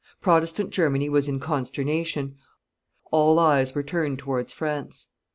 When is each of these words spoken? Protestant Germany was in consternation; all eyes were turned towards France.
Protestant 0.19 0.71
Germany 0.71 1.09
was 1.09 1.27
in 1.27 1.39
consternation; 1.39 2.35
all 3.11 3.37
eyes 3.37 3.75
were 3.75 3.83
turned 3.83 4.17
towards 4.17 4.51
France. 4.51 5.09